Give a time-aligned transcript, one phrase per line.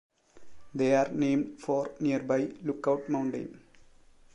[0.73, 3.61] They are named for nearby Lookout Mountain.